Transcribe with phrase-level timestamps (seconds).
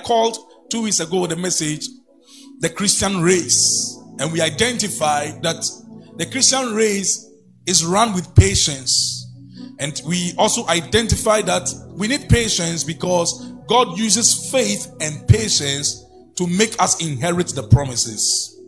[0.00, 0.36] called
[0.70, 1.86] two weeks ago the message,
[2.60, 3.98] the Christian race.
[4.18, 5.64] And we identified that
[6.16, 7.28] the Christian race
[7.66, 9.18] is run with patience.
[9.78, 16.04] And we also identify that we need patience because God uses faith and patience
[16.36, 18.60] to make us inherit the promises.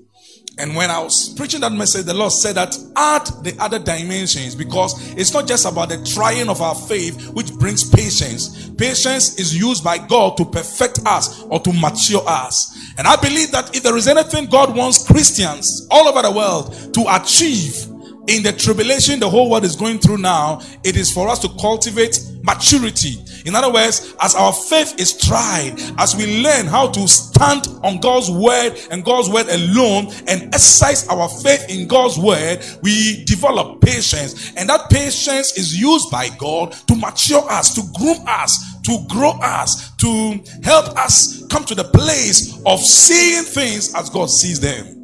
[0.59, 4.55] And when I was preaching that message, the Lord said that add the other dimensions
[4.55, 8.70] because it's not just about the trying of our faith, which brings patience.
[8.70, 12.77] Patience is used by God to perfect us or to mature us.
[12.98, 16.95] And I believe that if there is anything God wants Christians all over the world
[16.95, 17.89] to achieve
[18.27, 21.48] in the tribulation the whole world is going through now, it is for us to
[21.61, 23.16] cultivate maturity.
[23.47, 28.01] In other words, as our faith is tried, as we learn how to stand on
[28.01, 33.80] God's word and God's word alone and exercise our faith in God's word, we develop
[33.80, 34.53] patience.
[34.57, 39.33] And that patience is used by God to mature us, to groom us, to grow
[39.42, 45.01] us, to help us come to the place of seeing things as God sees them.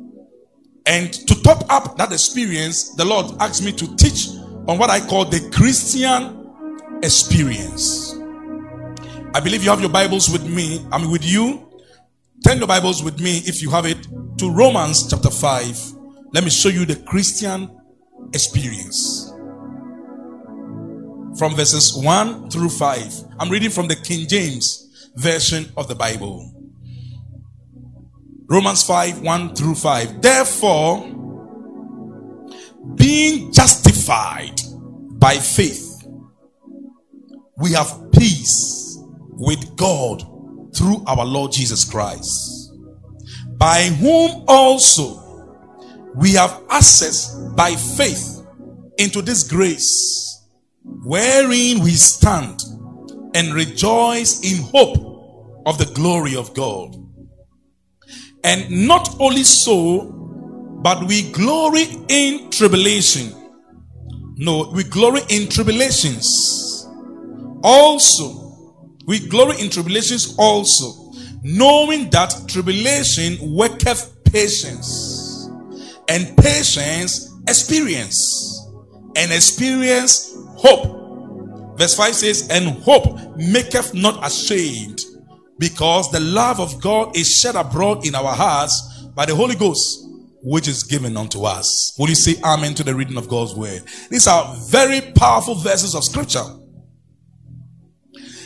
[0.87, 4.29] And to top up that experience, the Lord asked me to teach
[4.67, 6.40] on what I call the Christian
[7.03, 8.15] experience.
[9.35, 10.85] I believe you have your Bibles with me.
[10.93, 11.69] I'm with you.
[12.47, 14.07] Turn your Bibles with me, if you have it,
[14.39, 15.93] to Romans chapter 5.
[16.33, 17.71] Let me show you the Christian
[18.33, 19.33] experience.
[21.39, 23.25] From verses 1 through 5.
[23.39, 26.55] I'm reading from the King James version of the Bible.
[28.47, 30.23] Romans 5 1 through 5.
[30.23, 31.07] Therefore,
[32.97, 34.61] being justified
[35.21, 35.90] by faith,
[37.61, 38.99] we have peace
[39.33, 40.23] with God
[40.75, 42.73] through our Lord Jesus Christ,
[43.59, 45.21] by whom also
[46.15, 48.45] we have access by faith
[48.99, 50.49] into this grace,
[50.83, 52.63] wherein we stand
[53.35, 56.97] and rejoice in hope of the glory of God.
[58.43, 60.07] And not only so,
[60.83, 63.35] but we glory in tribulation.
[64.37, 66.70] No, we glory in tribulations.
[67.63, 71.13] Also, we glory in tribulations also,
[71.43, 75.49] knowing that tribulation worketh patience,
[76.09, 78.69] and patience experience,
[79.17, 81.79] and experience hope.
[81.79, 85.01] Verse 5 says, And hope maketh not ashamed
[85.59, 90.07] because the love of God is shed abroad in our hearts by the Holy Ghost,
[90.43, 91.95] which is given unto us.
[91.99, 93.83] Will you say amen to the reading of God's word?
[94.11, 96.45] These are very powerful verses of scripture.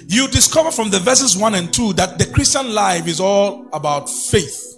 [0.08, 4.08] You discover from the verses 1 and 2 that the Christian life is all about
[4.08, 4.74] faith.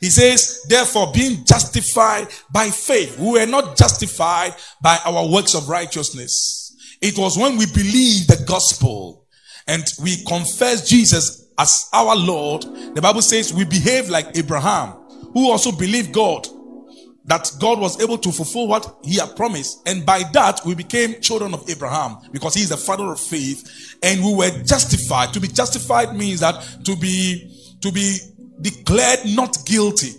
[0.00, 3.18] He says, therefore, being justified by faith.
[3.18, 6.96] We were not justified by our works of righteousness.
[7.00, 9.26] It was when we believed the gospel
[9.66, 12.62] and we confess Jesus as our Lord,
[12.94, 14.90] the Bible says we behave like Abraham,
[15.32, 16.46] who also believed God,
[17.28, 19.86] that God was able to fulfill what he had promised.
[19.86, 23.96] And by that, we became children of Abraham because he is the father of faith.
[24.02, 25.32] And we were justified.
[25.34, 28.18] To be justified means that to be, to be
[28.60, 30.12] declared not guilty.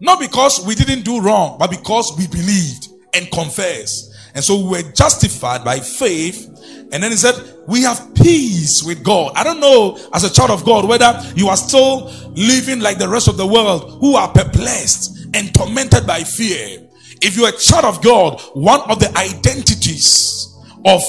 [0.00, 4.14] Not because we didn't do wrong, but because we believed and confessed.
[4.34, 6.48] And so we were justified by faith
[6.90, 7.34] and then he said,
[7.66, 9.32] We have peace with God.
[9.34, 13.08] I don't know, as a child of God, whether you are still living like the
[13.08, 16.88] rest of the world who are perplexed and tormented by fear.
[17.20, 21.02] If you're a child of God, one of the identities of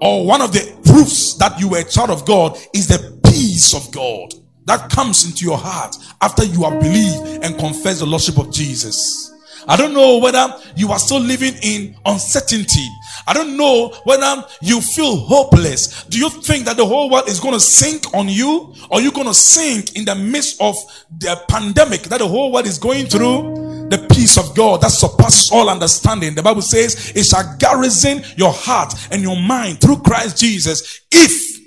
[0.00, 3.74] or one of the proofs that you are a child of God is the peace
[3.74, 4.32] of God
[4.66, 9.32] that comes into your heart after you have believed and confessed the Lordship of Jesus.
[9.68, 12.88] I don't know whether you are still living in uncertainty.
[13.26, 16.04] I don't know whether you feel hopeless.
[16.04, 18.74] Do you think that the whole world is going to sink on you?
[18.90, 20.74] Or you going to sink in the midst of
[21.18, 23.88] the pandemic that the whole world is going through?
[23.90, 26.34] The peace of God that surpasses all understanding.
[26.34, 31.57] The Bible says it shall garrison your heart and your mind through Christ Jesus if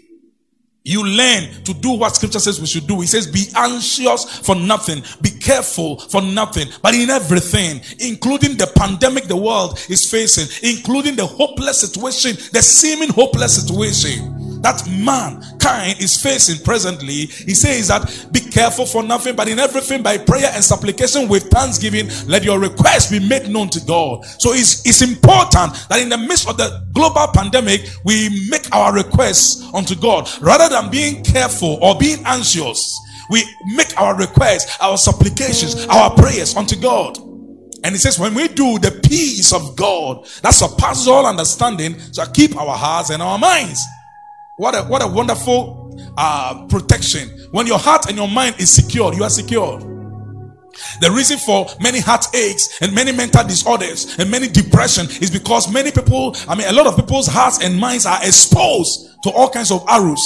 [0.84, 3.02] you learn to do what scripture says we should do.
[3.02, 8.72] He says, be anxious for nothing, be careful for nothing, but in everything, including the
[8.76, 15.99] pandemic the world is facing, including the hopeless situation, the seeming hopeless situation that mankind
[15.99, 20.49] is facing presently, he says that be careful for nothing, but in everything by prayer
[20.53, 24.25] and supplication with thanksgiving, let your requests be made known to God.
[24.25, 28.93] So it's, it's important that in the midst of the global pandemic, we make our
[28.93, 32.99] requests unto God rather than being careful or being anxious.
[33.29, 33.43] We
[33.75, 37.17] make our requests, our supplications, our prayers unto God.
[37.84, 42.28] And he says, when we do the peace of God that surpasses all understanding, shall
[42.28, 43.81] keep our hearts and our minds.
[44.61, 47.29] What a, what a wonderful uh, protection.
[47.49, 49.79] When your heart and your mind is secure, you are secure.
[50.99, 55.90] The reason for many heartaches and many mental disorders and many depression is because many
[55.90, 59.72] people, I mean, a lot of people's hearts and minds are exposed to all kinds
[59.72, 60.22] of arrows.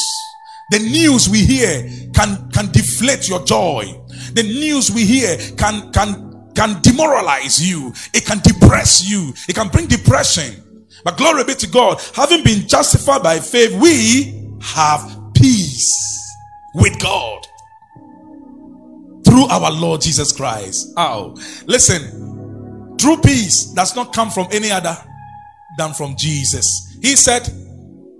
[0.69, 3.85] The news we hear can, can deflate your joy.
[4.33, 7.93] The news we hear can, can, can demoralize you.
[8.13, 9.33] It can depress you.
[9.47, 10.61] It can bring depression.
[11.05, 12.01] But glory be to God.
[12.15, 15.95] Having been justified by faith, we have peace
[16.73, 17.45] with God
[19.23, 20.93] through our Lord Jesus Christ.
[20.97, 21.35] Oh,
[21.67, 24.97] listen, true peace does not come from any other
[25.77, 26.97] than from Jesus.
[27.03, 27.47] He said,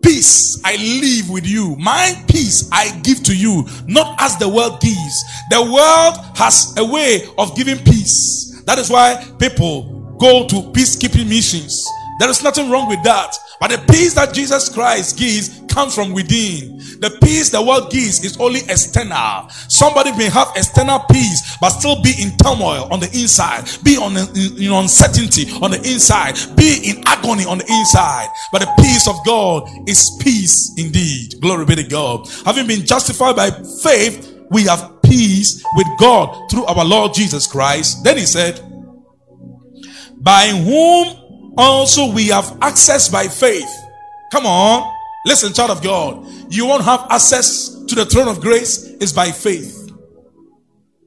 [0.04, 4.80] Peace I leave with you, my peace I give to you, not as the world
[4.80, 5.24] gives.
[5.50, 8.62] The world has a way of giving peace.
[8.68, 11.84] That is why people go to peacekeeping missions.
[12.19, 13.35] There is nothing wrong with that.
[13.59, 16.77] But the peace that Jesus Christ gives comes from within.
[17.00, 19.50] The peace the world gives is only external.
[19.67, 24.15] Somebody may have external peace, but still be in turmoil on the inside, be on
[24.15, 28.29] in, in uncertainty on the inside, be in agony on the inside.
[28.51, 31.41] But the peace of God is peace indeed.
[31.41, 32.29] Glory be to God.
[32.45, 33.51] Having been justified by
[33.83, 38.03] faith, we have peace with God through our Lord Jesus Christ.
[38.03, 38.62] Then he said,
[40.17, 41.25] by whom
[41.57, 43.69] also we have access by faith.
[44.31, 44.92] Come on.
[45.25, 46.25] Listen, child of God.
[46.50, 49.92] You won't have access to the throne of grace is by faith.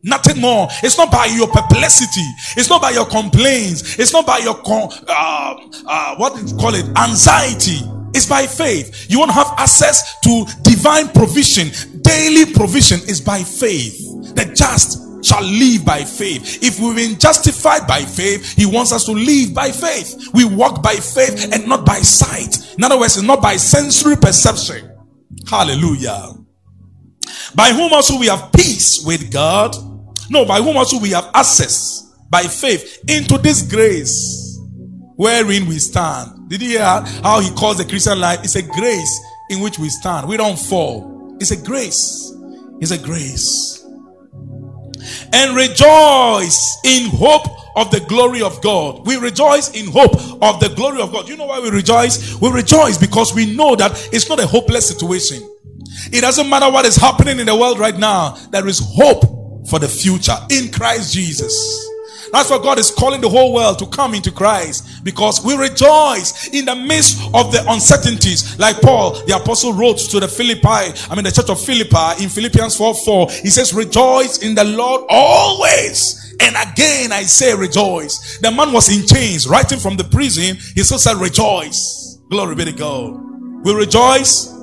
[0.03, 0.69] Nothing more.
[0.83, 2.25] It's not by your perplexity.
[2.57, 3.99] It's not by your complaints.
[3.99, 5.57] It's not by your con- uh,
[5.87, 6.87] uh, what do you call it?
[6.97, 7.81] Anxiety.
[8.15, 9.07] It's by faith.
[9.11, 11.69] You won't have access to divine provision.
[12.03, 13.99] Daily provision is by faith.
[14.35, 16.63] The just shall live by faith.
[16.63, 20.29] If we've been justified by faith, He wants us to live by faith.
[20.33, 22.75] We walk by faith and not by sight.
[22.77, 24.91] In other words, not by sensory perception.
[25.49, 26.35] Hallelujah.
[27.55, 29.75] By whom also we have peace with God.
[30.31, 34.59] No, by whom also we have access by faith into this grace
[35.17, 36.49] wherein we stand.
[36.49, 38.41] Did you hear how he calls the Christian life?
[38.45, 39.21] It's a grace
[39.51, 40.29] in which we stand.
[40.29, 41.37] We don't fall.
[41.41, 42.33] It's a grace.
[42.81, 43.78] It's a grace
[45.33, 47.47] and rejoice in hope
[47.77, 49.07] of the glory of God.
[49.07, 51.29] We rejoice in hope of the glory of God.
[51.29, 52.41] You know why we rejoice?
[52.41, 55.43] We rejoice because we know that it's not a hopeless situation.
[56.13, 59.79] It doesn't matter what is happening in the world right now, there is hope for
[59.79, 61.88] the future in Christ Jesus.
[62.33, 66.49] That's why God is calling the whole world to come into Christ because we rejoice
[66.49, 68.59] in the midst of the uncertainties.
[68.59, 72.29] Like Paul, the apostle wrote to the Philippi, I mean, the church of Philippi in
[72.29, 73.31] Philippians 4 4.
[73.43, 76.37] He says, Rejoice in the Lord always.
[76.41, 78.39] And again, I say rejoice.
[78.39, 80.57] The man was in chains, writing from the prison.
[80.75, 82.19] He still said, Rejoice.
[82.31, 83.65] Glory be to God.
[83.65, 84.58] We rejoice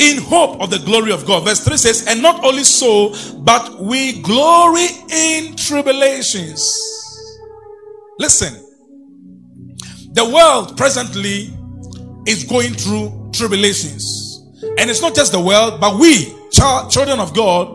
[0.00, 1.44] in hope of the glory of God.
[1.44, 6.62] Verse 3 says, And not only so, but we glory in tribulations.
[8.18, 8.54] Listen,
[10.12, 11.50] the world presently
[12.26, 14.42] is going through tribulations.
[14.78, 17.68] And it's not just the world, but we, ch- children of God,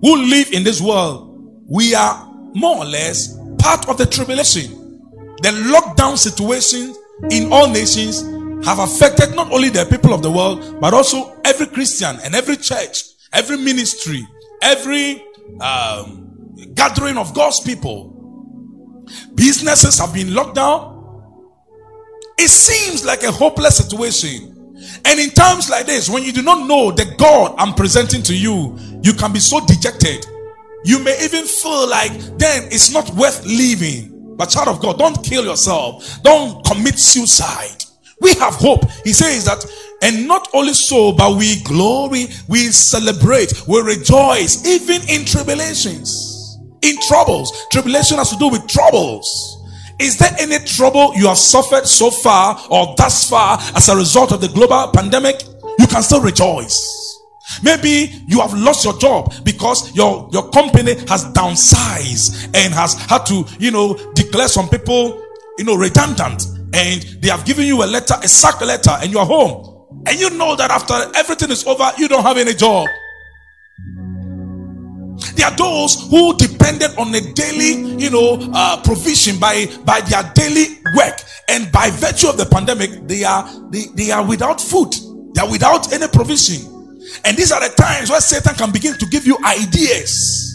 [0.00, 4.70] who live in this world, we are more or less part of the tribulation.
[5.42, 6.94] The lockdown situation
[7.30, 8.22] in all nations
[8.64, 12.56] have affected not only the people of the world, but also every Christian and every
[12.56, 14.26] church, every ministry,
[14.62, 15.22] every
[15.60, 18.12] um, gathering of God's people.
[19.34, 20.94] Businesses have been locked down.
[22.38, 24.52] It seems like a hopeless situation.
[25.04, 28.36] And in times like this, when you do not know the God I'm presenting to
[28.36, 30.26] you, you can be so dejected.
[30.84, 34.36] You may even feel like then it's not worth living.
[34.36, 36.22] But child of God, don't kill yourself.
[36.22, 37.85] Don't commit suicide.
[38.20, 38.90] We have hope.
[39.04, 39.64] He says that,
[40.02, 46.96] and not only so, but we glory, we celebrate, we rejoice, even in tribulations, in
[47.08, 47.52] troubles.
[47.70, 49.52] Tribulation has to do with troubles.
[49.98, 54.32] Is there any trouble you have suffered so far or thus far as a result
[54.32, 55.42] of the global pandemic?
[55.78, 57.22] You can still rejoice.
[57.62, 63.24] Maybe you have lost your job because your, your company has downsized and has had
[63.26, 65.22] to, you know, declare some people,
[65.58, 66.46] you know, redundant
[66.76, 69.72] and they have given you a letter, a sack letter, and you are home.
[70.06, 72.86] And you know that after everything is over, you don't have any job.
[75.34, 80.30] There are those who depended on a daily, you know, uh, provision by by their
[80.34, 81.18] daily work,
[81.48, 84.94] and by virtue of the pandemic, they are they, they are without food.
[85.34, 87.00] They are without any provision.
[87.24, 90.45] And these are the times where Satan can begin to give you ideas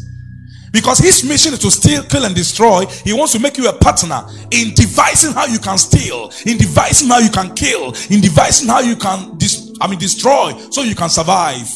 [0.72, 2.86] Because his mission is to steal, kill, and destroy.
[3.04, 7.10] He wants to make you a partner in devising how you can steal, in devising
[7.10, 10.96] how you can kill, in devising how you can, dis- I mean, destroy, so you
[10.96, 11.68] can survive.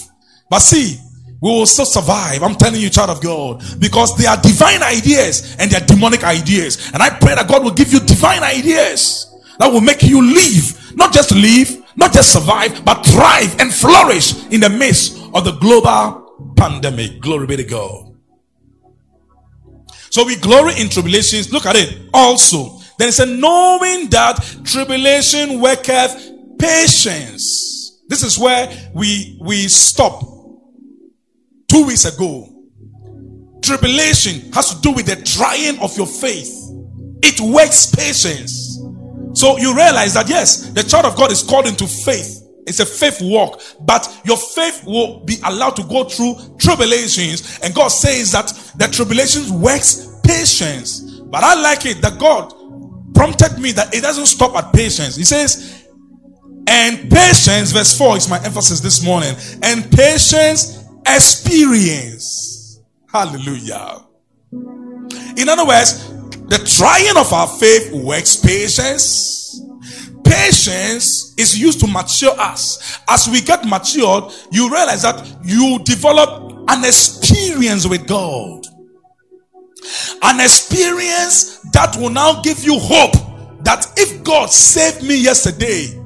[0.50, 0.98] But see,
[1.42, 2.42] we will still survive.
[2.42, 6.24] I'm telling you, child of God, because they are divine ideas and they are demonic
[6.24, 6.92] ideas.
[6.94, 10.96] And I pray that God will give you divine ideas that will make you live,
[10.96, 15.52] not just live, not just survive, but thrive and flourish in the midst of the
[15.60, 17.20] global pandemic.
[17.22, 18.05] Glory be to God.
[20.16, 21.52] So we glory in tribulations.
[21.52, 22.08] Look at it.
[22.14, 28.02] Also, then it said, knowing that tribulation worketh patience.
[28.08, 30.22] This is where we we stop
[31.68, 32.48] two weeks ago.
[33.62, 36.48] Tribulation has to do with the trying of your faith.
[37.22, 38.80] It works patience.
[39.34, 42.42] So you realize that yes, the child of God is called into faith.
[42.68, 47.60] It's a faith walk, but your faith will be allowed to go through tribulations.
[47.62, 51.22] And God says that the tribulations works patience.
[51.22, 52.54] But I like it that God
[53.14, 55.16] prompted me that it doesn't stop at patience.
[55.16, 55.86] He says,
[56.68, 59.36] and patience, verse 4 is my emphasis this morning.
[59.62, 62.82] And patience experience.
[63.12, 64.06] Hallelujah.
[65.38, 66.10] In other words,
[66.48, 69.62] the trying of our faith works patience.
[70.24, 73.00] Patience is used to mature us.
[73.08, 78.66] As we get matured, you realize that you develop an experience with God.
[80.22, 83.14] An experience that will now give you hope
[83.64, 86.02] that if God saved me yesterday,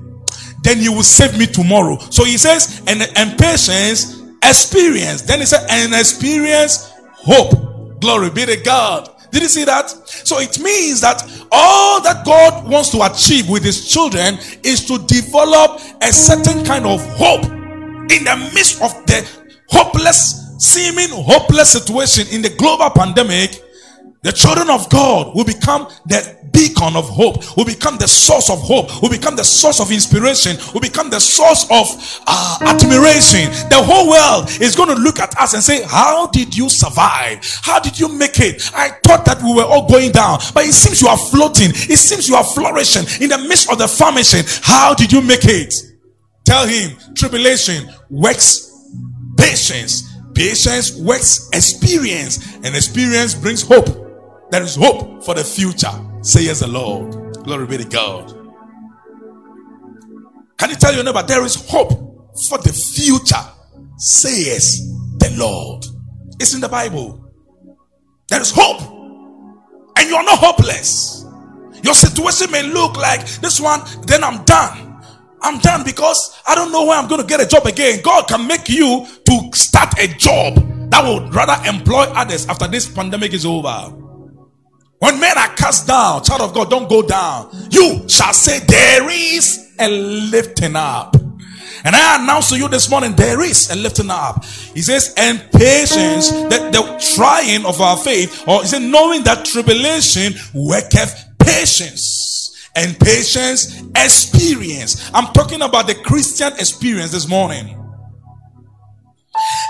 [0.63, 1.98] then he will save me tomorrow.
[2.09, 5.21] So he says, and, and patience, experience.
[5.21, 8.00] Then he said, and experience hope.
[8.01, 9.09] Glory be to God.
[9.31, 9.89] Did you see that?
[9.89, 11.21] So it means that
[11.51, 16.86] all that God wants to achieve with his children is to develop a certain kind
[16.86, 19.27] of hope in the midst of the
[19.69, 23.63] hopeless, seeming hopeless situation in the global pandemic.
[24.22, 28.60] The children of God will become the beacon of hope, will become the source of
[28.60, 31.88] hope, will become the source of inspiration, will become the source of
[32.28, 33.50] uh, admiration.
[33.70, 37.40] The whole world is going to look at us and say, How did you survive?
[37.62, 38.70] How did you make it?
[38.76, 41.98] I thought that we were all going down, but it seems you are floating, it
[41.98, 44.20] seems you are flourishing in the midst of the famine.
[44.64, 45.74] How did you make it?
[46.44, 48.70] Tell him, tribulation works
[49.38, 50.10] patience.
[50.36, 53.99] Patience works experience, and experience brings hope.
[54.51, 55.91] There is hope for the future.
[56.22, 57.13] Say yes, the Lord.
[57.44, 58.36] Glory be to God.
[60.58, 61.91] Can you tell your neighbor there is hope
[62.48, 63.36] for the future?
[63.98, 64.79] Say yes,
[65.20, 65.86] the Lord.
[66.39, 67.32] It's in the Bible.
[68.29, 68.82] There is hope.
[69.98, 71.25] And you are not hopeless.
[71.84, 75.01] Your situation may look like this one, then I'm done.
[75.41, 78.01] I'm done because I don't know where I'm going to get a job again.
[78.03, 80.56] God can make you to start a job
[80.89, 83.96] that will rather employ others after this pandemic is over.
[85.00, 87.50] When men are cast down, child of God, don't go down.
[87.72, 91.15] You shall say, There is a lifting up.
[91.86, 94.44] And I announce to you this morning, there is a lifting up.
[94.44, 99.46] He says, and patience, that the trying of our faith, or is it knowing that
[99.46, 102.70] tribulation worketh patience.
[102.75, 105.10] And patience experience.
[105.13, 107.75] I'm talking about the Christian experience this morning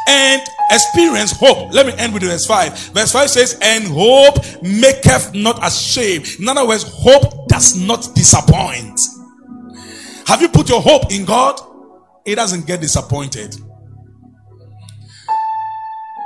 [0.08, 1.74] and experience hope.
[1.74, 2.78] Let me end with verse 5.
[2.94, 6.28] Verse 5 says, And hope maketh not ashamed.
[6.40, 9.00] In other words, hope does not disappoint.
[10.28, 11.60] Have you put your hope in God?
[12.26, 13.56] It doesn't get disappointed.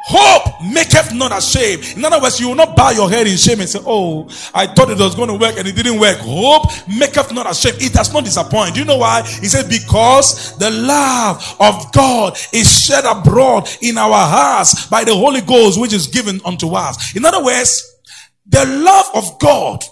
[0.06, 1.96] Hope maketh not ashamed.
[1.96, 4.68] In other words, you will not bow your head in shame and say, Oh, I
[4.68, 6.18] thought it was going to work and it didn't work.
[6.18, 7.82] Hope maketh not ashamed.
[7.82, 8.74] It does not disappoint.
[8.74, 9.22] Do you know why?
[9.22, 15.16] He said, Because the love of God is shed abroad in our hearts by the
[15.16, 17.16] Holy Ghost, which is given unto us.
[17.16, 18.02] In other words,
[18.46, 19.86] the love of God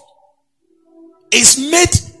[1.32, 2.11] is made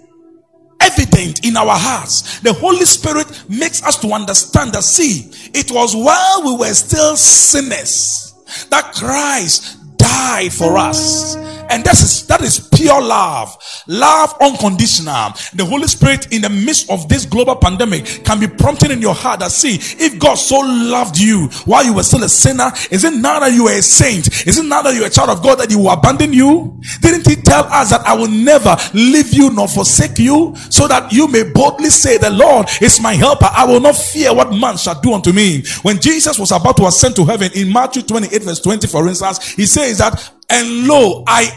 [0.92, 2.40] evident in our hearts.
[2.40, 7.16] The Holy Spirit makes us to understand that, see, it was while we were still
[7.16, 8.34] sinners
[8.70, 9.78] that Christ
[10.22, 11.36] died for us.
[11.72, 13.56] And that is that is pure love.
[13.86, 15.32] Love unconditional.
[15.54, 19.14] The Holy Spirit in the midst of this global pandemic can be prompting in your
[19.14, 23.04] heart that see if God so loved you while you were still a sinner, is
[23.04, 24.46] it now that you are a saint?
[24.46, 26.78] Is it now that you're a child of God that he will abandon you?
[27.00, 31.10] Didn't he tell us that I will never leave you nor forsake you so that
[31.10, 33.48] you may boldly say the Lord is my helper.
[33.50, 35.64] I will not fear what man shall do unto me.
[35.80, 39.52] When Jesus was about to ascend to heaven in Matthew 28 verse 20 for instance,
[39.52, 40.11] he says that
[40.50, 41.50] and lo, I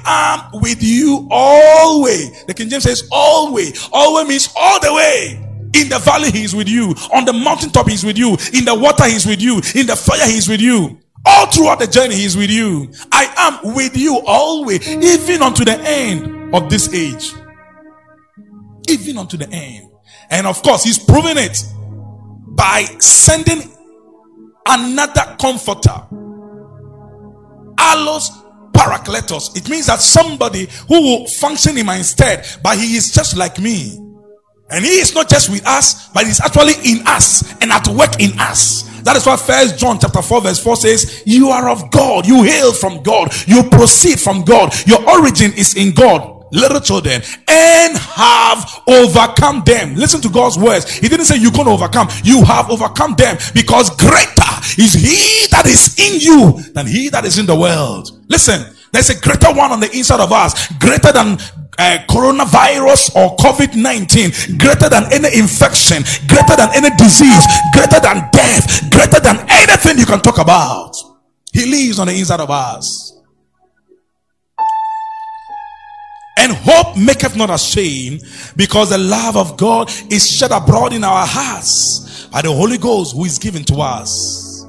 [0.53, 2.45] am with you always.
[2.45, 3.89] The King James says always.
[3.91, 5.41] Always means all the way.
[5.75, 6.95] In the valley, he is with you.
[7.13, 8.37] On the mountaintop, he's with you.
[8.53, 9.55] In the water, he's with you.
[9.75, 10.97] In the fire, he's with you.
[11.25, 12.91] All throughout the journey, He's with you.
[13.11, 13.33] I
[13.63, 17.33] am with you always, even unto the end of this age.
[18.87, 19.89] Even unto the end.
[20.29, 21.57] And of course, He's proven it
[22.49, 23.71] by sending
[24.67, 26.03] another comforter.
[27.77, 28.29] Allos
[28.75, 29.55] Parakletos.
[29.55, 33.59] It means that somebody who will function in my stead, but he is just like
[33.59, 33.99] me.
[34.69, 38.19] And he is not just with us, but he's actually in us and at work
[38.19, 38.83] in us.
[39.03, 42.43] That is why First John chapter 4 verse 4 says, You are of God, you
[42.43, 47.97] hail from God, you proceed from God, your origin is in God little children and
[47.97, 49.95] have overcome them.
[49.95, 50.89] Listen to God's words.
[50.89, 52.07] He didn't say you're going to overcome.
[52.23, 57.25] You have overcome them because greater is he that is in you than he that
[57.25, 58.11] is in the world.
[58.29, 61.37] Listen, there's a greater one on the inside of us, greater than
[61.77, 68.29] uh, coronavirus or COVID 19, greater than any infection, greater than any disease, greater than
[68.31, 70.95] death, greater than anything you can talk about.
[71.51, 73.14] He lives on the inside of us.
[76.45, 78.21] And hope maketh not ashamed,
[78.55, 83.15] because the love of God is shed abroad in our hearts by the Holy Ghost
[83.15, 84.63] who is given to us.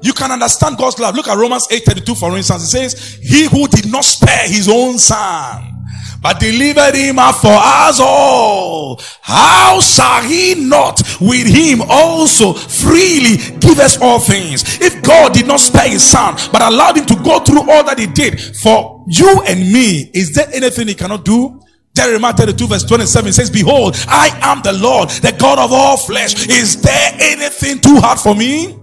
[0.00, 1.14] You can understand God's love.
[1.14, 2.62] Look at Romans 8:32, for instance.
[2.62, 5.79] It says, He who did not spare his own son
[6.20, 9.00] but delivered him up for us all.
[9.22, 14.80] How shall he not with him also freely give us all things?
[14.80, 17.98] If God did not spare his son, but allowed him to go through all that
[17.98, 21.60] he did for you and me, is there anything he cannot do?
[21.94, 26.48] Jeremiah 32 verse 27 says, Behold, I am the Lord, the God of all flesh.
[26.48, 28.78] Is there anything too hard for me?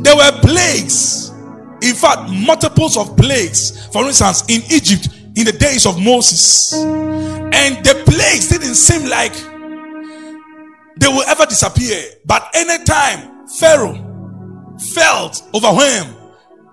[0.00, 1.29] There were plagues
[1.82, 3.86] in fact, multiples of plagues.
[3.86, 9.32] For instance, in Egypt, in the days of Moses, and the plagues didn't seem like
[10.96, 12.02] they will ever disappear.
[12.26, 13.96] But anytime Pharaoh
[14.94, 16.16] felt overwhelmed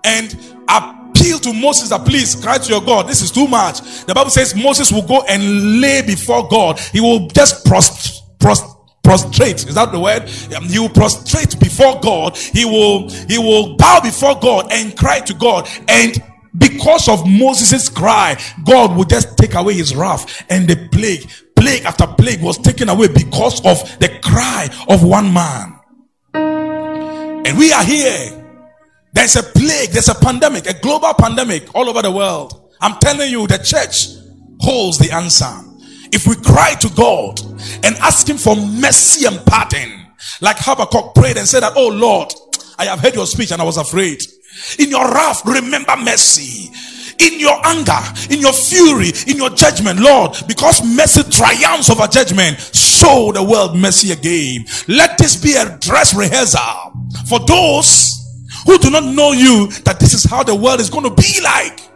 [0.04, 0.36] and
[0.68, 3.80] appealed to Moses that please cry to your God, this is too much.
[4.04, 6.78] The Bible says Moses will go and lay before God.
[6.78, 8.14] He will just prostrate.
[8.38, 8.77] Prost-
[9.08, 9.66] prostrate.
[9.66, 10.24] Is that the word?
[10.54, 12.36] Um, he will prostrate before god.
[12.36, 15.66] He will he will bow before god and cry to god.
[15.88, 16.22] And
[16.58, 20.44] because of moses' cry god will just take away his wrath.
[20.50, 25.32] And the plague plague after plague was taken away because of the cry of one
[25.32, 25.80] man.
[26.34, 28.44] And we are here.
[29.14, 29.88] There's a plague.
[29.88, 32.74] There's a pandemic a global pandemic all over the world.
[32.82, 34.08] I'm telling you the church
[34.60, 35.67] holds the answer
[36.12, 37.40] if we cry to God
[37.84, 40.06] and ask Him for mercy and pardon,
[40.40, 42.32] like Habakkuk prayed and said that, Oh Lord,
[42.78, 44.22] I have heard your speech and I was afraid.
[44.78, 46.70] In your wrath, remember mercy.
[47.20, 47.98] In your anger,
[48.30, 53.76] in your fury, in your judgment, Lord, because mercy triumphs over judgment, show the world
[53.76, 54.64] mercy again.
[54.86, 56.92] Let this be a dress rehearsal
[57.28, 58.14] for those
[58.66, 61.40] who do not know you that this is how the world is going to be
[61.42, 61.87] like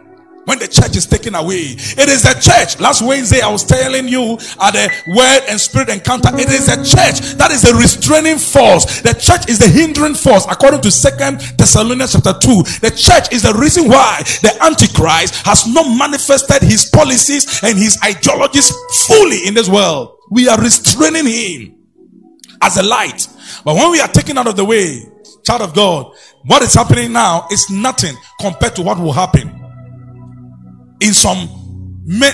[0.44, 1.74] when the church is taken away.
[1.78, 2.81] It is the church.
[2.81, 6.31] Last Wednesday, I was telling you at the word and spirit encounter.
[6.35, 9.00] It is the church that is the restraining force.
[9.02, 12.62] The church is the hindering force, according to Second Thessalonians chapter 2.
[12.83, 17.98] The church is the reason why the Antichrist has not manifested his policies and his
[18.02, 18.72] ideologies
[19.07, 20.18] fully in this world.
[20.31, 21.76] We are restraining him
[22.61, 23.28] as a light.
[23.64, 25.07] But when we are taken out of the way,
[25.44, 26.14] child of God,
[26.46, 29.62] what is happening now is nothing compared to what will happen
[31.03, 31.49] in some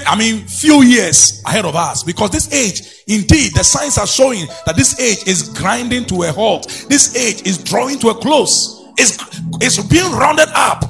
[0.06, 4.46] I mean, few years ahead of us because this age, indeed, the signs are showing
[4.64, 6.86] that this age is grinding to a halt.
[6.88, 8.82] This age is drawing to a close.
[8.96, 9.18] It's,
[9.60, 10.84] it's being rounded up.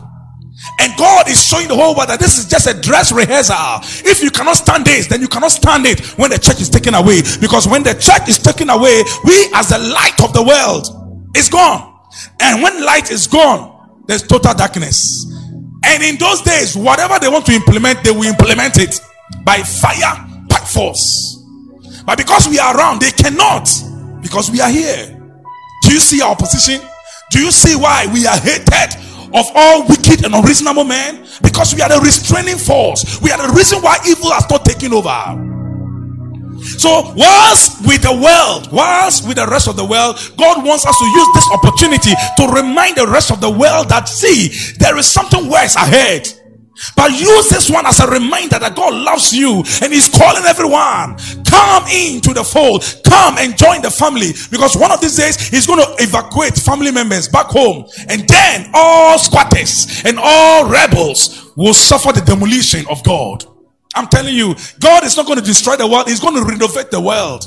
[0.80, 3.82] And God is showing the whole world that this is just a dress rehearsal.
[4.08, 6.94] If you cannot stand this, then you cannot stand it when the church is taken
[6.94, 7.22] away.
[7.40, 11.48] Because when the church is taken away, we as the light of the world is
[11.48, 11.98] gone.
[12.40, 15.27] And when light is gone, there's total darkness.
[15.84, 19.00] And in those days, whatever they want to implement, they will implement it
[19.44, 21.42] by fire, by force.
[22.04, 23.68] But because we are around, they cannot.
[24.22, 25.14] Because we are here.
[25.84, 26.80] Do you see our position?
[27.30, 28.96] Do you see why we are hated
[29.34, 31.26] of all wicked and unreasonable men?
[31.42, 33.20] Because we are the restraining force.
[33.20, 35.47] We are the reason why evil has not taken over.
[36.62, 40.98] So, whilst with the world, whilst with the rest of the world, God wants us
[40.98, 45.06] to use this opportunity to remind the rest of the world that, see, there is
[45.06, 46.28] something worse ahead.
[46.94, 51.18] But use this one as a reminder that God loves you and He's calling everyone.
[51.44, 52.84] Come into the fold.
[53.04, 54.32] Come and join the family.
[54.50, 57.86] Because one of these days He's going to evacuate family members back home.
[58.08, 63.44] And then all squatters and all rebels will suffer the demolition of God.
[63.98, 66.90] I'm telling you, God is not going to destroy the world, He's going to renovate
[66.90, 67.46] the world.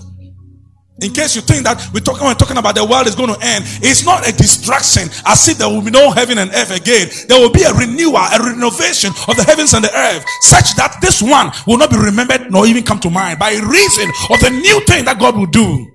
[1.01, 3.39] In case you think that we're talking, we're talking about the world is going to
[3.41, 5.09] end, it's not a distraction.
[5.25, 7.09] I if there will be no heaven and earth again.
[7.25, 11.01] There will be a renewal, a renovation of the heavens and the earth, such that
[11.01, 14.53] this one will not be remembered nor even come to mind by reason of the
[14.53, 15.89] new thing that God will do.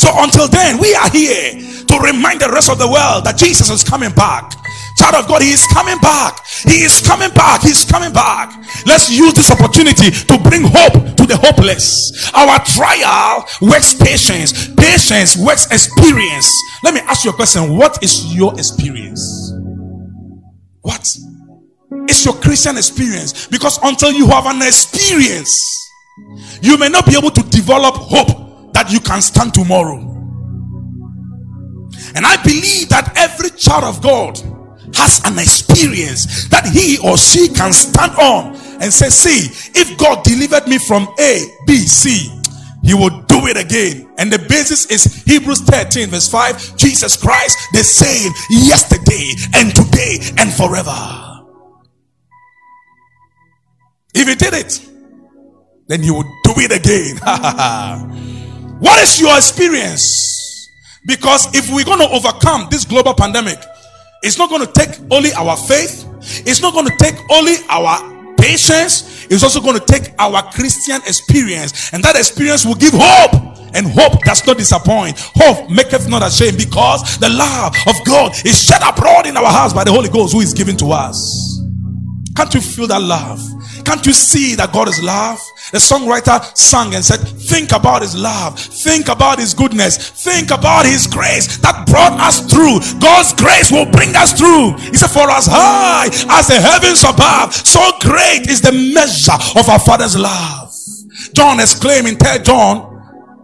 [0.00, 3.68] So until then, we are here to remind the rest of the world that Jesus
[3.68, 4.56] is coming back.
[4.96, 6.40] Child of God, He is coming back.
[6.64, 7.62] He is coming back.
[7.62, 8.52] He's coming back.
[8.86, 12.30] Let's use this opportunity to bring hope to the hopeless.
[12.34, 14.68] Our trial works patience.
[14.74, 16.50] Patience works experience.
[16.82, 17.76] Let me ask you a question.
[17.76, 19.52] What is your experience?
[20.82, 21.06] What
[22.08, 23.46] is your Christian experience?
[23.48, 25.60] Because until you have an experience,
[26.62, 29.98] you may not be able to develop hope that you can stand tomorrow.
[32.14, 34.40] And I believe that every child of God
[34.94, 40.24] has an experience that he or she can stand on and say, See, if God
[40.24, 42.30] delivered me from A, B, C,
[42.82, 44.08] he will do it again.
[44.18, 50.18] And the basis is Hebrews 13, verse 5 Jesus Christ, the same yesterday and today
[50.38, 50.94] and forever.
[54.14, 54.80] If he did it,
[55.88, 57.18] then he will do it again.
[58.80, 60.68] what is your experience?
[61.06, 63.58] Because if we're going to overcome this global pandemic,
[64.22, 66.06] it's not going to take only our faith,
[66.46, 70.96] it's not going to take only our patience, it's also going to take our Christian
[71.06, 73.56] experience, and that experience will give hope.
[73.74, 75.18] And hope does not disappoint.
[75.34, 79.74] Hope maketh not ashamed because the love of God is shed abroad in our hearts
[79.74, 81.60] by the Holy Ghost who is given to us.
[82.34, 83.38] Can't you feel that love?
[83.86, 85.38] Can't you see that God is love?
[85.70, 90.86] The songwriter sang and said, Think about his love, think about his goodness, think about
[90.86, 92.82] his grace that brought us through.
[92.98, 94.74] God's grace will bring us through.
[94.90, 99.70] He said, For as high as the heavens above, so great is the measure of
[99.70, 100.74] our Father's love.
[101.32, 102.92] John exclaimed in 3 John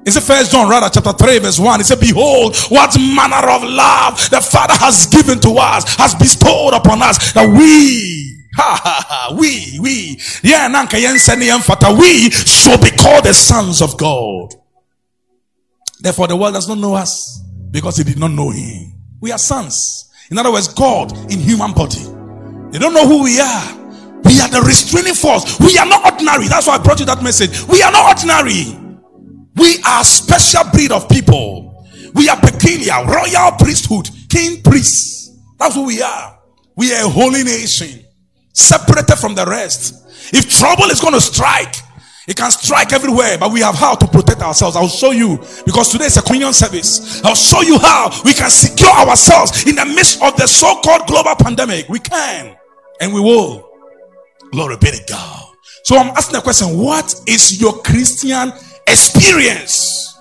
[0.04, 3.62] is it first John rather chapter 3 verse 1 he said behold what manner of
[3.62, 9.06] love the father has given to us has bestowed upon us that we Ha ha
[9.08, 9.36] ha.
[9.38, 10.20] We, we.
[10.42, 11.98] Yeah, nanka yemfata.
[11.98, 14.54] We shall be called the sons of God.
[16.00, 18.92] Therefore, the world does not know us because it did not know him.
[19.20, 20.10] We are sons.
[20.30, 22.02] In other words, God in human body.
[22.70, 23.78] They don't know who we are.
[24.24, 25.58] We are the restraining force.
[25.60, 26.48] We are not ordinary.
[26.48, 27.62] That's why I brought you that message.
[27.68, 28.78] We are not ordinary.
[29.56, 31.86] We are special breed of people.
[32.14, 35.38] We are peculiar, royal priesthood, king priests.
[35.58, 36.38] That's who we are.
[36.76, 38.04] We are a holy nation
[38.52, 40.34] separated from the rest.
[40.34, 41.74] If trouble is going to strike,
[42.28, 44.76] it can strike everywhere, but we have how to protect ourselves.
[44.76, 47.22] I'll show you because today is a communion service.
[47.24, 51.08] I'll show you how we can secure ourselves in the midst of the so called
[51.08, 51.88] global pandemic.
[51.88, 52.56] We can
[53.00, 53.68] and we will.
[54.52, 55.46] Glory be to God.
[55.84, 58.52] So I'm asking the question what is your Christian
[58.86, 60.16] experience?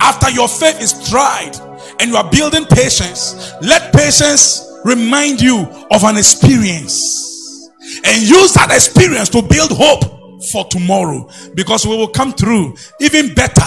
[0.00, 1.52] After your faith is tried
[1.98, 7.70] and you are building patience, let patience remind you of an experience
[8.04, 10.20] and use that experience to build hope
[10.52, 13.66] for tomorrow because we will come through even better,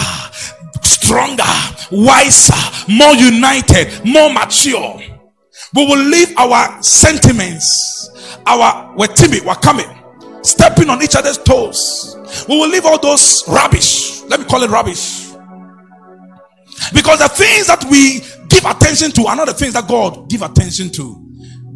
[0.81, 1.43] stronger,
[1.91, 4.99] wiser, more united, more mature.
[5.73, 8.09] We will leave our sentiments,
[8.45, 9.89] our we're timid, we're coming,
[10.43, 12.17] stepping on each other's toes.
[12.47, 14.21] We will leave all those rubbish.
[14.23, 15.29] Let me call it rubbish.
[16.93, 18.21] Because the things that we
[18.53, 21.19] give attention to are not the things that God give attention to.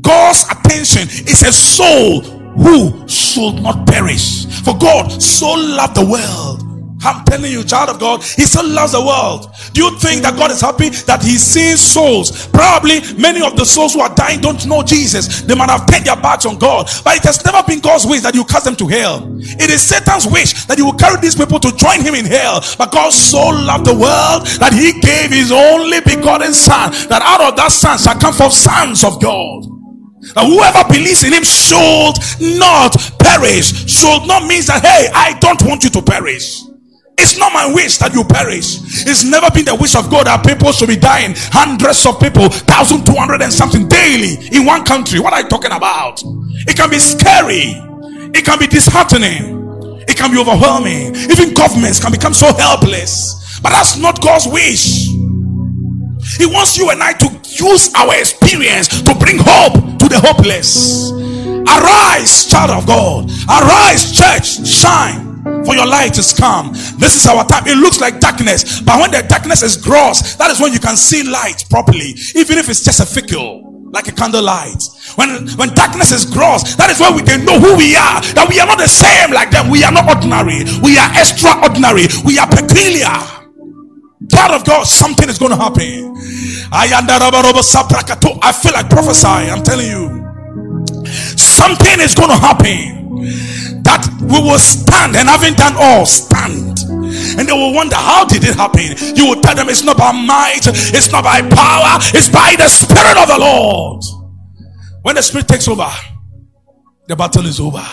[0.01, 4.45] God's attention is a soul who should not perish.
[4.63, 6.66] For God so loved the world.
[7.03, 9.53] I'm telling you, child of God, He still loves the world.
[9.73, 12.47] Do you think that God is happy that He's seeing souls?
[12.47, 15.41] Probably many of the souls who are dying don't know Jesus.
[15.43, 18.21] They might have turned their backs on God, but it has never been God's wish
[18.21, 19.29] that you cast them to hell.
[19.38, 22.63] It is Satan's wish that you will carry these people to join Him in hell.
[22.77, 27.41] But God so loved the world that He gave His only begotten Son, that out
[27.41, 29.69] of that Son shall come forth sons of God.
[30.36, 32.17] Now, whoever believes in him should
[32.60, 33.88] not perish.
[33.88, 36.66] Should not means that, hey, I don't want you to perish.
[37.17, 38.77] It's not my wish that you perish.
[39.10, 41.34] It's never been the wish of God that people should be dying.
[41.49, 45.19] Hundreds of people, thousand two hundred and something daily in one country.
[45.19, 46.21] What are you talking about?
[46.69, 47.73] It can be scary.
[48.38, 49.58] It can be disheartening.
[50.08, 51.15] It can be overwhelming.
[51.15, 53.60] Even governments can become so helpless.
[53.62, 55.10] But that's not God's wish.
[56.38, 61.10] He wants you and I to use our experience to bring hope to the hopeless.
[61.65, 63.32] Arise, child of God.
[63.49, 64.67] Arise, church.
[64.67, 65.26] Shine.
[65.65, 66.73] For your light is come.
[66.97, 67.67] This is our time.
[67.67, 70.95] It looks like darkness, but when the darkness is gross, that is when you can
[70.97, 73.65] see light properly, even if it's just a fickle.
[73.93, 74.83] like a candlelight.
[75.15, 78.21] When when darkness is gross, that is when we can know who we are.
[78.36, 79.69] That we are not the same like them.
[79.69, 80.65] We are not ordinary.
[80.83, 82.07] We are extraordinary.
[82.25, 83.13] We are peculiar.
[84.31, 86.15] Child of God, something is going to happen.
[86.71, 89.49] I feel like prophesying.
[89.49, 90.25] I'm telling you.
[91.38, 92.96] Something is going to happen
[93.84, 96.80] that we will stand and having done all, stand.
[97.38, 98.95] And they will wonder, how did it happen?
[99.15, 102.67] You will tell them it's not by might, it's not by power, it's by the
[102.67, 104.03] Spirit of the Lord.
[105.01, 105.89] When the Spirit takes over,
[107.08, 107.84] the battle is over.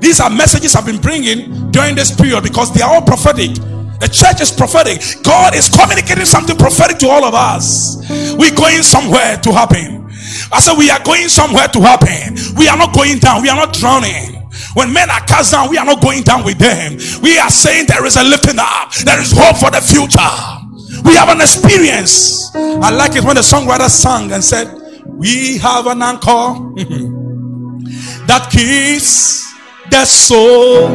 [0.00, 3.56] These are messages I've been bringing during this period because they are all prophetic.
[4.00, 5.00] The church is prophetic.
[5.22, 7.96] God is communicating something prophetic to all of us.
[8.36, 10.08] We're going somewhere to happen.
[10.52, 12.36] I said, We are going somewhere to happen.
[12.56, 14.36] We are not going down, we are not drowning.
[14.74, 16.96] When men are cast down, we are not going down with them.
[17.22, 21.02] We are saying there is a lifting up, there is hope for the future.
[21.04, 22.50] We have an experience.
[22.54, 24.72] I like it when the songwriter sang and said,
[25.04, 26.26] We have an anchor
[28.26, 29.52] that keeps
[29.90, 30.88] the soul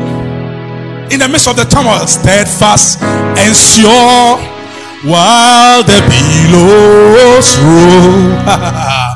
[1.11, 4.37] in the midst of the turmoil, steadfast and sure
[5.05, 9.15] while the billows roll.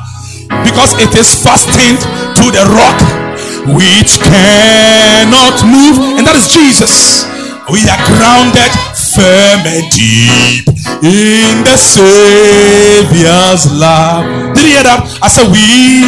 [0.64, 2.00] because it is fastened
[2.36, 2.98] to the rock
[3.76, 7.24] which cannot move, and that is Jesus.
[7.70, 10.66] We are grounded firm and deep
[11.06, 14.56] in the Savior's love.
[14.56, 15.06] Did you hear that?
[15.22, 16.02] I said, We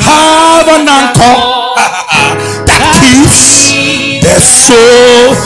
[0.00, 1.36] have an anchor
[2.68, 3.73] that keeps
[4.24, 5.36] the soul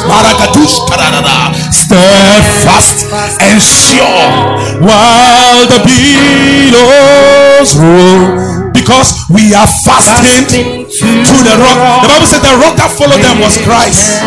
[1.74, 3.10] steadfast
[3.42, 4.54] and sure
[4.86, 12.02] while the billows roll because we are fasting to the rock.
[12.02, 14.22] The Bible said the rock that followed them was Christ.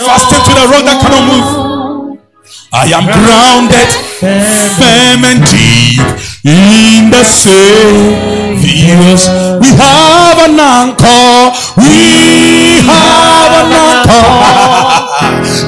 [0.00, 2.16] Fasting to the rock that cannot move.
[2.72, 6.00] I am grounded firm and deep
[6.44, 9.28] in the Savior's.
[9.60, 11.52] We have an anchor.
[11.76, 12.41] We
[12.88, 14.42] anchor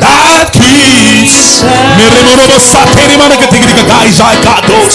[0.01, 1.63] that keeps.
[1.99, 4.95] Meremorobo sateri mana ketika ketika gaisa kados.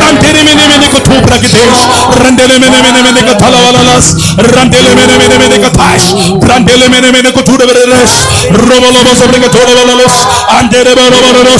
[0.00, 1.80] Ranteri mene mene ko tupra kedesh.
[2.22, 4.06] Randele mene mene mene ko talawalalas.
[4.38, 6.06] Randele mene mene mene ko tash.
[6.42, 8.12] Randele mene mene ko tuda beres.
[8.50, 10.14] Robo lobo sobre ko tola walalos.
[10.58, 11.54] Andere boro boro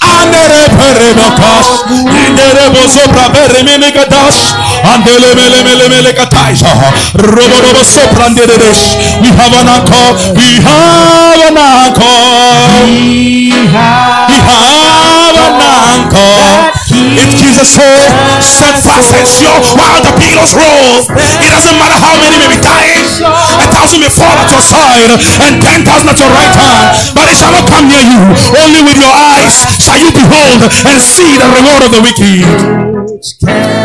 [0.00, 1.66] Andere pere bakas.
[1.90, 4.61] Andere bozo bere mene kadash.
[4.84, 6.92] Andele mele mele mele.
[7.14, 8.56] Robo robo andere
[9.22, 10.08] We have an anchor.
[10.34, 12.86] We have an anchor.
[12.86, 16.81] We have, we have an anchor.
[17.02, 18.02] It keeps us soul
[18.38, 21.02] steadfast and sure while the billows roll.
[21.18, 23.02] It doesn't matter how many may be dying.
[23.58, 27.26] A thousand may fall at your side and ten thousand at your right hand, but
[27.26, 28.22] it shall not come near you.
[28.54, 32.46] Only with your eyes shall you behold and see the reward of the wicked.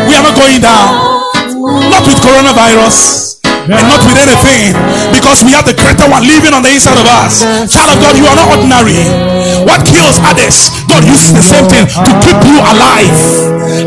[0.06, 1.26] We are not going down.
[1.90, 3.27] Not with coronavirus
[3.68, 4.72] and not with anything
[5.12, 7.44] because we have the greater one living on the inside of us.
[7.68, 9.04] Child of God, you are not ordinary.
[9.68, 13.18] What kills others, God uses the same thing to keep you alive.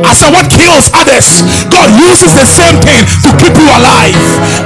[0.05, 1.41] I said, what kills others,
[1.73, 4.17] God uses the same thing to keep you alive.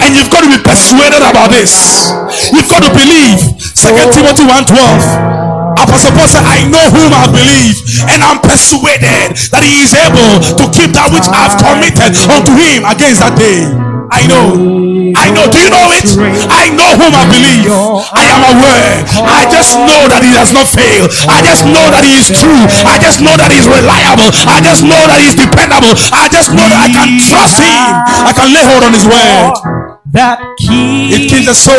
[0.04, 2.12] And you've got to be persuaded about this.
[2.52, 3.40] You've got to believe.
[3.76, 5.46] Second Timothy 1:12.
[5.76, 7.76] Apostle Paul said, I know whom I believe,
[8.08, 12.88] and I'm persuaded that he is able to keep that which I've committed unto him
[12.88, 13.95] against that day.
[14.12, 15.14] I know.
[15.16, 15.46] I know.
[15.50, 16.06] Do you know it?
[16.52, 17.70] I know whom I believe.
[18.12, 19.06] I am aware.
[19.26, 21.10] I just know that he does not fail.
[21.30, 22.66] I just know that he is true.
[22.86, 24.30] I just know that he is reliable.
[24.48, 25.96] I just know that he is dependable.
[26.14, 27.82] I just know that I can trust him.
[28.26, 31.76] I can lay hold on his word that keeps it keeps the soul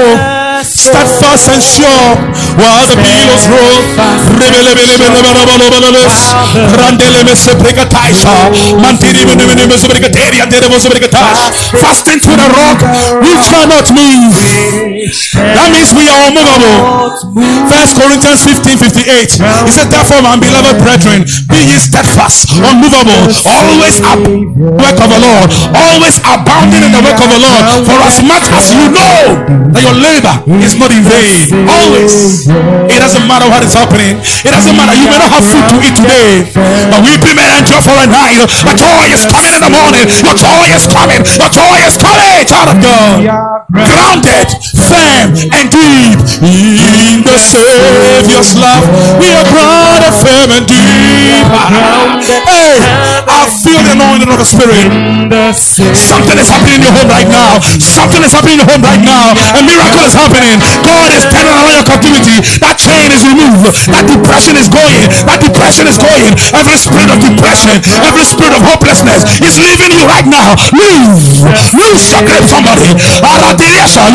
[0.65, 2.17] steadfast and sure
[2.57, 3.77] while the billows roll.
[11.77, 12.79] Fasting to the rock,
[13.21, 14.33] we cannot move.
[15.35, 16.79] That means we are unmovable.
[17.69, 19.37] First Corinthians 15 58.
[19.67, 24.21] He said, Therefore, my beloved brethren, be ye steadfast, unmovable, always up
[24.57, 27.65] work of the Lord, always abounding in the work of the Lord.
[27.85, 29.21] For as much as you know
[29.75, 31.67] that your labor is not in vain.
[31.67, 32.47] Always.
[32.47, 34.23] It doesn't matter what is happening.
[34.23, 34.95] It doesn't matter.
[34.95, 36.47] You may not have food to eat today.
[36.55, 38.39] But weeping may endure for a night.
[38.63, 40.07] But joy is coming in the morning.
[40.07, 41.23] Your joy is coming.
[41.27, 43.27] Your joy is coming, child of God.
[43.75, 44.49] Grounded,
[44.87, 48.87] firm, and deep in the Savior's love.
[49.19, 51.47] We are grounded, firm, and deep.
[52.47, 52.79] Hey,
[53.27, 54.89] I feel the anointing of the Spirit.
[55.55, 57.59] Something is happening in your home right now.
[57.83, 59.35] Something is happening in your home right now.
[59.59, 60.57] A miracle is happening.
[60.87, 62.39] God is turning around your captivity.
[62.63, 63.75] That chain is removed.
[63.91, 65.11] That depression is going.
[65.27, 66.39] That depression is going.
[66.55, 70.55] Every spirit of depression, every spirit of hopelessness is leaving you right now.
[70.71, 71.43] Leave.
[71.75, 72.95] Loose your grip, somebody.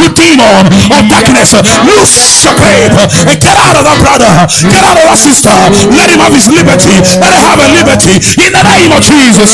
[0.01, 1.53] You demon of darkness.
[1.83, 2.95] Loose your grip
[3.27, 4.31] and get out of that brother.
[4.71, 5.53] Get out of that sister.
[5.93, 6.95] Let him have his liberty.
[7.21, 8.15] Let him have a liberty.
[8.39, 9.51] In the name of Jesus.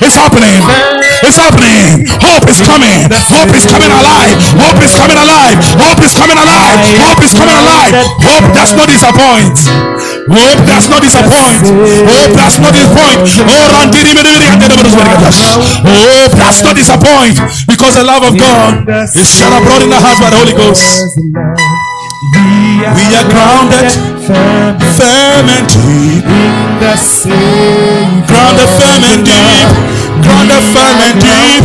[0.00, 0.62] It's happening.
[1.22, 2.06] It's happening.
[2.22, 3.10] Hope is coming.
[3.10, 4.38] Hope is coming alive.
[4.58, 5.58] Hope is coming alive.
[5.78, 6.78] Hope is coming alive.
[7.02, 7.92] Hope is coming alive.
[8.22, 9.56] Hope does not disappoint.
[10.30, 11.62] Hope does not disappoint.
[12.08, 13.20] Hope does not disappoint.
[13.44, 13.84] Oh,
[15.84, 20.18] Hope does not disappoint because the love of God is shed abroad in the heart
[20.20, 21.18] by the Holy Ghost.
[22.94, 23.90] We are grounded,
[24.26, 26.24] firm and deep.
[26.24, 27.30] In the sea,
[28.26, 29.68] grounded, firm and deep.
[30.24, 31.64] Grounded, firm and deep.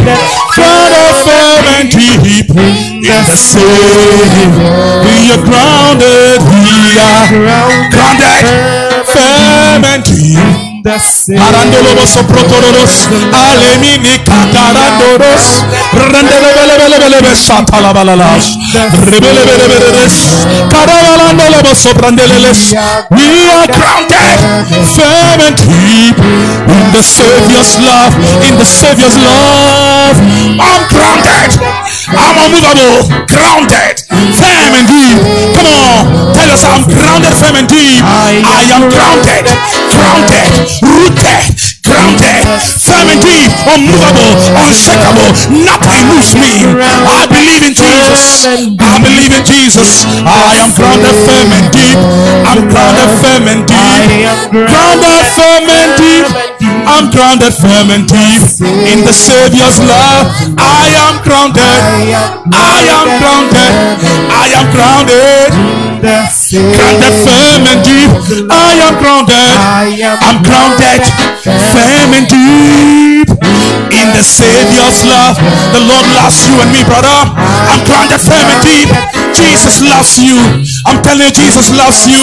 [0.55, 2.49] Grounded, firm and deep.
[2.49, 4.51] In the same.
[5.05, 6.39] We are grounded.
[6.51, 7.27] We are
[7.91, 8.43] grounded,
[9.07, 10.68] firm and deep.
[23.11, 24.39] We are grounded,
[24.95, 28.13] firm and deep in the Savior's love,
[28.47, 30.15] in the Savior's love.
[30.59, 31.51] I'm grounded,
[32.15, 34.01] I'm unmovable, grounded,
[34.33, 35.17] firm and deep.
[35.55, 38.01] Come on, tell us I'm grounded, firm and deep.
[38.03, 39.45] I am grounded,
[39.93, 40.49] grounded
[40.81, 41.45] rooted,
[41.83, 42.43] grounded,
[42.79, 45.31] firm and deep, unmovable, unshakable.
[45.51, 46.53] Nothing moves me.
[46.75, 48.45] I believe in Jesus.
[48.79, 50.05] I believe in Jesus.
[50.23, 51.97] I am grounded, firm and deep.
[52.45, 54.05] I'm grounded, firm and deep.
[54.51, 55.91] Grounded, firm and
[56.99, 58.43] I'm grounded, firm and deep
[58.91, 60.27] in the Savior's love.
[60.59, 61.63] I am grounded.
[62.51, 63.71] I am grounded.
[64.27, 68.11] I am grounded grounded firm and deep.
[68.51, 69.55] I am grounded.
[70.23, 71.03] I'm grounded
[71.43, 73.29] firm and deep
[73.91, 75.35] in the Savior's love.
[75.75, 77.19] The Lord loves you and me, brother.
[77.35, 79.18] I'm grounded firm and deep.
[79.33, 80.37] Jesus loves you.
[80.85, 82.19] I'm telling you, Jesus loves you.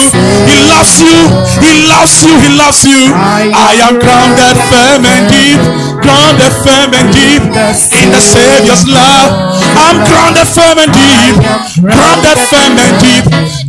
[0.47, 1.17] He loves you.
[1.61, 2.33] He loves you.
[2.41, 3.11] He loves you.
[3.13, 5.61] I am grounded firm and deep.
[6.03, 9.57] Grounded firm and deep in the Savior's love.
[9.75, 11.35] I'm grounded firm and deep.
[11.83, 13.25] Grounded firm and deep.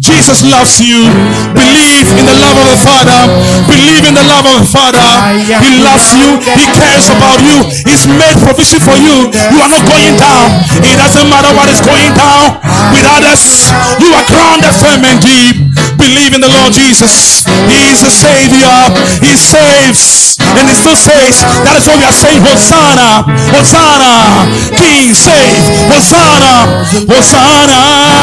[0.08, 1.04] Jesus loves you.
[1.52, 3.28] Believe in the love of the Father.
[3.68, 5.04] Believe in the love of the Father.
[5.36, 6.40] He loves you.
[6.56, 7.60] He cares about you.
[7.84, 9.28] He's made provision for you.
[9.28, 10.64] You are not going down.
[10.80, 12.56] It doesn't matter what is going down
[12.96, 13.68] with others.
[14.00, 15.76] You are grounded firm and deep.
[16.00, 17.44] Believe in the Lord Jesus.
[17.68, 18.72] He is the Savior.
[19.20, 20.40] He saves.
[20.56, 21.44] And he still saves.
[21.68, 23.28] That is why we are saying Hosanna.
[23.52, 24.48] Hosanna.
[24.72, 25.68] King save.
[25.92, 26.88] Hosanna.
[27.04, 28.17] Hosanna.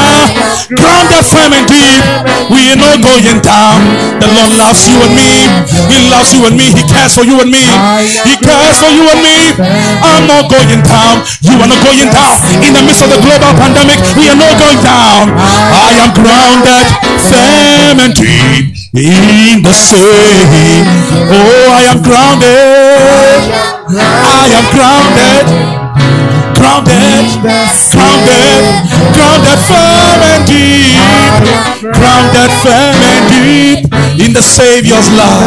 [0.76, 2.04] Grounded firm and deep deep.
[2.50, 3.80] We are not going down.
[4.22, 5.32] The Lord loves you and me.
[5.92, 6.72] He loves you and me.
[6.72, 7.66] He cares for you and me.
[8.24, 9.38] He cares for you and me.
[10.02, 11.26] I'm not going down.
[11.42, 12.36] You are not going down.
[12.64, 15.36] In the midst of the global pandemic, we are not going down.
[15.36, 16.86] I am grounded,
[17.28, 20.86] firm and deep in the sea.
[21.30, 23.42] Oh, I am grounded.
[23.86, 27.24] I am grounded grounded,
[27.92, 28.64] grounded,
[29.12, 30.96] grounded firm and deep,
[31.94, 33.80] grounded firm and deep
[34.20, 35.44] in the Savior's love.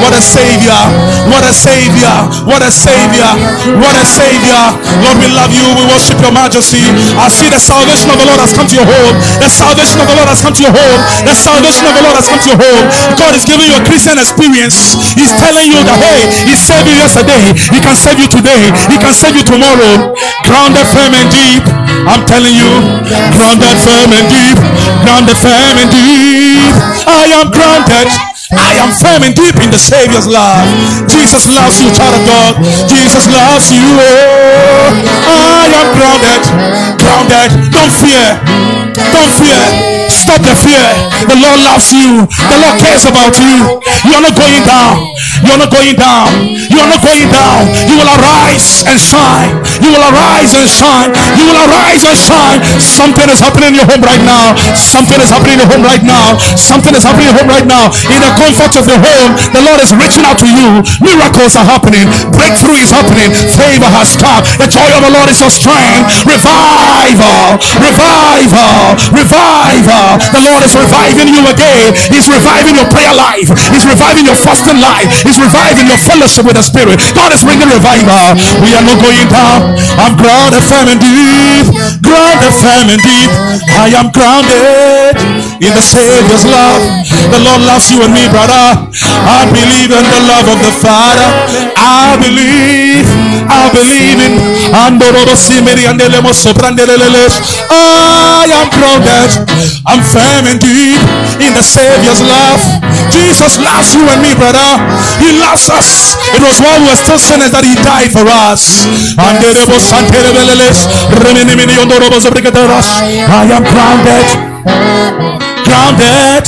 [0.00, 0.80] What a Savior!
[1.28, 2.14] What a Savior!
[2.46, 3.30] What a Savior!
[3.76, 4.62] What a Savior!
[5.02, 5.66] Lord, we love you.
[5.74, 6.82] We worship your majesty.
[7.18, 9.14] I see the salvation of the Lord has come to your home.
[9.42, 11.00] The salvation of the Lord has come to your home.
[11.26, 12.84] The salvation of the Lord has come to your home.
[13.18, 14.94] God is giving you a Christian experience.
[15.18, 17.52] He's telling you that, hey, He saved you yesterday.
[17.74, 18.70] He can save you today.
[18.88, 21.64] He can save you tomorrow grounded firm and deep.
[22.04, 22.68] I'm telling you,
[23.32, 24.58] grounded firm and deep,
[25.06, 26.74] grounded firm and deep.
[27.08, 28.08] I am grounded.
[28.52, 30.62] I am firm and deep in the Savior's love.
[31.10, 32.52] Jesus loves you, child of God.
[32.86, 33.82] Jesus loves you.
[35.26, 36.42] I am grounded.
[37.00, 37.50] Grounded.
[37.72, 38.38] Don't fear.
[38.94, 39.95] Don't fear.
[40.26, 40.82] Stop the fear.
[41.30, 42.26] The Lord loves you.
[42.26, 43.78] The Lord cares about you.
[44.02, 45.14] You are not going down.
[45.46, 46.34] You are not going down.
[46.66, 47.70] You are not going down.
[47.86, 49.54] You will arise and shine.
[49.78, 51.14] You will arise and shine.
[51.38, 52.58] You will arise and shine.
[52.82, 54.58] Something is happening in your home right now.
[54.74, 56.34] Something is happening in your home right now.
[56.58, 57.94] Something is happening in your home right now.
[58.10, 60.82] In the comfort of the home, the Lord is reaching out to you.
[61.06, 62.10] Miracles are happening.
[62.34, 63.30] Breakthrough is happening.
[63.30, 64.42] Favor has come.
[64.58, 66.26] The joy of the Lord is your strength.
[66.26, 67.62] Revival.
[67.78, 68.98] Revival.
[69.14, 70.15] Revival.
[70.32, 71.94] The Lord is reviving you again.
[72.12, 73.48] He's reviving your prayer life.
[73.72, 75.08] He's reviving your fasting life.
[75.22, 77.00] He's reviving your fellowship with the Spirit.
[77.14, 78.36] God is bringing revival.
[78.62, 79.76] We are not going down.
[80.00, 81.66] I'm grounded firm and deep.
[82.00, 83.30] Grounded firm and deep.
[83.76, 85.16] I am grounded
[85.60, 86.82] in the Savior's love.
[87.32, 88.88] The Lord loves you and me, brother.
[89.26, 91.28] I believe in the love of the Father.
[91.76, 93.06] I believe.
[93.48, 94.34] I believe in.
[97.70, 99.30] I am grounded.
[99.86, 101.00] I'm firm and deep
[101.42, 102.60] in the Savior's love.
[103.10, 104.78] Jesus loves you and me, brother.
[105.18, 106.16] He loves us.
[106.34, 108.86] It was while we were still sinners that He died for us.
[113.28, 116.46] I am grounded grounded,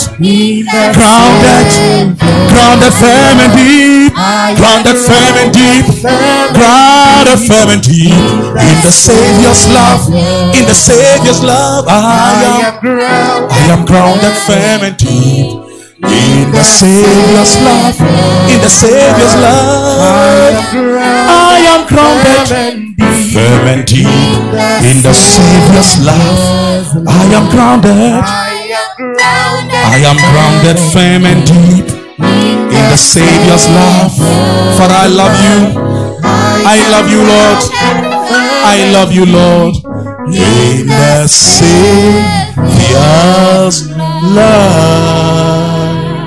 [0.94, 1.66] grounded,
[2.54, 4.14] grounded firm and deep,
[4.54, 5.86] grounded firm and deep,
[6.54, 8.14] grounded firm and deep.
[8.14, 10.06] In the Savior's love,
[10.54, 11.84] in the Savior's love.
[11.88, 12.78] I am,
[13.50, 15.66] I am grounded firm and deep.
[15.98, 17.98] In the Savior's love,
[18.54, 22.94] in the Savior's love, I am grounded.
[23.34, 24.06] Firm and deep.
[24.06, 27.06] In the Savior's love.
[27.06, 28.47] I am grounded.
[28.80, 31.88] I am grounded firm and deep
[32.20, 34.14] in the Savior's love.
[34.76, 35.58] For I love you.
[36.22, 37.58] I love you, Lord.
[38.64, 39.74] I love you, Lord.
[40.28, 42.68] In the Savior's
[44.22, 45.57] love.